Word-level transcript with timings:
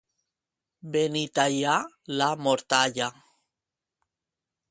Benitaia, 0.95 1.75
la 2.21 2.31
mortalla. 2.47 3.13